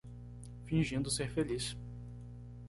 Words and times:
Fingindo 0.65 1.11
ser 1.11 1.29
feliz 1.29 1.77